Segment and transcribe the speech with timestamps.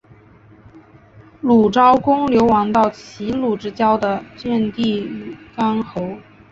[1.41, 6.17] 鲁昭公流亡到齐鲁之交的郓地和干侯。